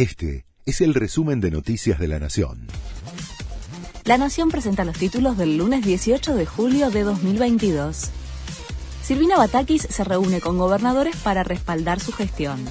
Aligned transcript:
Este 0.00 0.46
es 0.64 0.80
el 0.80 0.94
resumen 0.94 1.42
de 1.42 1.50
Noticias 1.50 1.98
de 1.98 2.08
la 2.08 2.18
Nación. 2.18 2.68
La 4.06 4.16
Nación 4.16 4.48
presenta 4.48 4.82
los 4.86 4.96
títulos 4.96 5.36
del 5.36 5.58
lunes 5.58 5.84
18 5.84 6.36
de 6.36 6.46
julio 6.46 6.90
de 6.90 7.02
2022. 7.02 8.08
Silvina 9.02 9.36
Batakis 9.36 9.82
se 9.82 10.02
reúne 10.02 10.40
con 10.40 10.56
gobernadores 10.56 11.16
para 11.16 11.42
respaldar 11.42 12.00
su 12.00 12.12
gestión. 12.12 12.64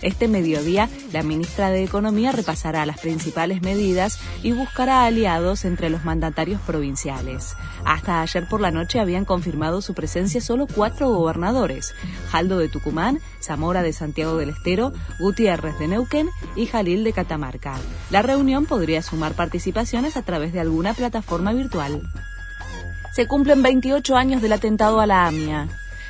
Este 0.00 0.28
mediodía, 0.28 0.88
la 1.12 1.22
ministra 1.22 1.70
de 1.70 1.82
Economía 1.82 2.30
repasará 2.30 2.86
las 2.86 3.00
principales 3.00 3.62
medidas 3.62 4.20
y 4.42 4.52
buscará 4.52 5.04
aliados 5.04 5.64
entre 5.64 5.90
los 5.90 6.04
mandatarios 6.04 6.60
provinciales. 6.60 7.56
Hasta 7.84 8.22
ayer 8.22 8.48
por 8.48 8.60
la 8.60 8.70
noche 8.70 9.00
habían 9.00 9.24
confirmado 9.24 9.82
su 9.82 9.94
presencia 9.94 10.40
solo 10.40 10.66
cuatro 10.66 11.08
gobernadores, 11.08 11.94
Jaldo 12.30 12.58
de 12.58 12.68
Tucumán, 12.68 13.18
Zamora 13.42 13.82
de 13.82 13.92
Santiago 13.92 14.36
del 14.36 14.50
Estero, 14.50 14.92
Gutiérrez 15.18 15.78
de 15.78 15.88
Neuquén 15.88 16.28
y 16.54 16.66
Jalil 16.66 17.02
de 17.02 17.12
Catamarca. 17.12 17.74
La 18.10 18.22
reunión 18.22 18.66
podría 18.66 19.02
sumar 19.02 19.34
participaciones 19.34 20.16
a 20.16 20.22
través 20.22 20.52
de 20.52 20.60
alguna 20.60 20.94
plataforma 20.94 21.52
virtual. 21.52 22.02
Se 23.12 23.26
cumplen 23.26 23.62
28 23.62 24.16
años 24.16 24.42
del 24.42 24.52
atentado 24.52 25.00
a 25.00 25.06
la 25.06 25.26
AMIA. 25.26 25.68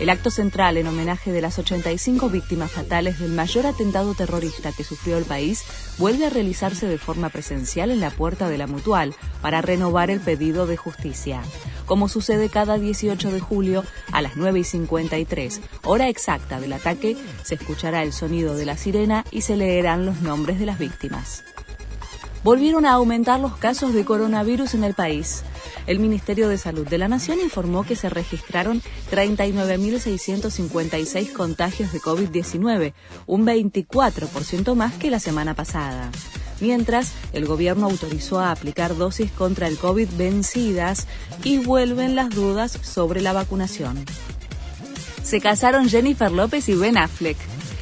El 0.00 0.08
acto 0.08 0.30
central 0.30 0.78
en 0.78 0.86
homenaje 0.86 1.30
de 1.30 1.42
las 1.42 1.58
85 1.58 2.30
víctimas 2.30 2.70
fatales 2.70 3.18
del 3.18 3.32
mayor 3.32 3.66
atentado 3.66 4.14
terrorista 4.14 4.72
que 4.72 4.82
sufrió 4.82 5.18
el 5.18 5.26
país 5.26 5.62
vuelve 5.98 6.24
a 6.24 6.30
realizarse 6.30 6.86
de 6.86 6.96
forma 6.96 7.28
presencial 7.28 7.90
en 7.90 8.00
la 8.00 8.08
puerta 8.08 8.48
de 8.48 8.56
la 8.56 8.66
Mutual 8.66 9.14
para 9.42 9.60
renovar 9.60 10.10
el 10.10 10.20
pedido 10.20 10.66
de 10.66 10.78
justicia. 10.78 11.42
Como 11.84 12.08
sucede 12.08 12.48
cada 12.48 12.78
18 12.78 13.30
de 13.30 13.40
julio, 13.40 13.84
a 14.10 14.22
las 14.22 14.36
9 14.36 14.60
y 14.60 14.64
53, 14.64 15.60
hora 15.84 16.08
exacta 16.08 16.60
del 16.60 16.72
ataque, 16.72 17.18
se 17.44 17.56
escuchará 17.56 18.02
el 18.02 18.14
sonido 18.14 18.56
de 18.56 18.64
la 18.64 18.78
sirena 18.78 19.26
y 19.30 19.42
se 19.42 19.56
leerán 19.56 20.06
los 20.06 20.22
nombres 20.22 20.58
de 20.58 20.64
las 20.64 20.78
víctimas. 20.78 21.44
Volvieron 22.42 22.86
a 22.86 22.92
aumentar 22.92 23.38
los 23.38 23.54
casos 23.56 23.92
de 23.92 24.02
coronavirus 24.04 24.72
en 24.74 24.82
el 24.84 24.94
país. 24.94 25.42
El 25.86 25.98
Ministerio 25.98 26.48
de 26.48 26.56
Salud 26.56 26.88
de 26.88 26.96
la 26.96 27.08
Nación 27.08 27.38
informó 27.40 27.84
que 27.84 27.96
se 27.96 28.08
registraron 28.08 28.80
39.656 29.10 31.32
contagios 31.32 31.92
de 31.92 32.00
COVID-19, 32.00 32.94
un 33.26 33.46
24% 33.46 34.74
más 34.74 34.94
que 34.94 35.10
la 35.10 35.20
semana 35.20 35.52
pasada. 35.54 36.10
Mientras, 36.60 37.12
el 37.32 37.44
gobierno 37.46 37.86
autorizó 37.86 38.40
a 38.40 38.52
aplicar 38.52 38.96
dosis 38.96 39.30
contra 39.32 39.66
el 39.66 39.76
COVID 39.78 40.08
vencidas 40.16 41.06
y 41.44 41.58
vuelven 41.58 42.14
las 42.14 42.30
dudas 42.30 42.78
sobre 42.82 43.20
la 43.20 43.34
vacunación. 43.34 44.02
Se 45.22 45.40
casaron 45.40 45.88
Jennifer 45.88 46.32
López 46.32 46.68
y 46.68 46.74
Ben 46.74 46.98
Affleck. 46.98 47.36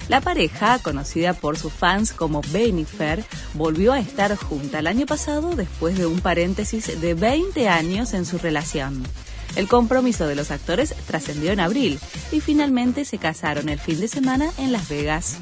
La 0.08 0.22
pareja, 0.22 0.78
conocida 0.78 1.34
por 1.34 1.58
sus 1.58 1.72
fans 1.72 2.12
como 2.14 2.40
Benifer, 2.50 3.22
volvió 3.52 3.92
a 3.92 4.00
estar 4.00 4.34
junta 4.36 4.78
el 4.78 4.86
año 4.86 5.04
pasado 5.04 5.54
después 5.54 5.98
de 5.98 6.06
un 6.06 6.20
paréntesis 6.20 6.98
de 7.00 7.12
20 7.12 7.68
años 7.68 8.14
en 8.14 8.24
su 8.24 8.38
relación. 8.38 9.04
El 9.54 9.68
compromiso 9.68 10.26
de 10.26 10.34
los 10.34 10.50
actores 10.50 10.94
trascendió 11.06 11.52
en 11.52 11.60
abril 11.60 12.00
y 12.32 12.40
finalmente 12.40 13.04
se 13.04 13.18
casaron 13.18 13.68
el 13.68 13.78
fin 13.78 14.00
de 14.00 14.08
semana 14.08 14.50
en 14.56 14.72
Las 14.72 14.88
Vegas. 14.88 15.36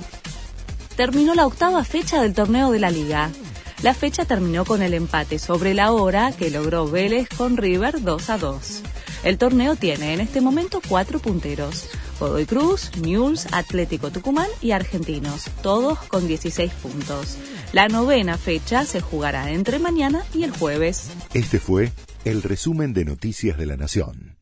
Terminó 0.97 1.35
la 1.35 1.47
octava 1.47 1.85
fecha 1.85 2.21
del 2.21 2.35
torneo 2.35 2.73
de 2.73 2.81
la 2.81 2.91
liga. 2.91 3.31
La 3.83 3.95
fecha 3.95 4.25
terminó 4.25 4.65
con 4.65 4.83
el 4.83 4.95
empate 4.95 5.39
sobre 5.39 5.75
la 5.75 5.93
hora 5.93 6.33
que 6.33 6.51
logró 6.51 6.89
Vélez 6.89 7.29
con 7.29 7.57
River 7.57 8.03
2 8.03 8.31
a 8.31 8.39
2. 8.39 8.83
El 9.23 9.39
torneo 9.39 9.77
tiene 9.77 10.15
en 10.15 10.21
este 10.21 10.41
momento 10.41 10.81
cuatro 10.89 11.19
punteros. 11.19 11.89
Godoy 12.19 12.47
Cruz, 12.47 12.91
News, 13.01 13.47
Atlético 13.53 14.11
Tucumán 14.11 14.49
y 14.61 14.71
Argentinos, 14.71 15.45
todos 15.63 15.99
con 16.05 16.27
16 16.27 16.73
puntos. 16.75 17.39
La 17.73 17.89
novena 17.89 18.39
fecha 18.39 18.85
se 18.85 19.01
jugará 19.01 19.51
entre 19.51 19.79
mañana 19.79 20.25
y 20.35 20.45
el 20.45 20.51
jueves. 20.51 21.11
Este 21.35 21.59
fue 21.59 21.93
el 22.25 22.43
resumen 22.43 22.93
de 22.93 23.05
Noticias 23.05 23.59
de 23.59 23.67
la 23.67 23.77
Nación. 23.77 24.36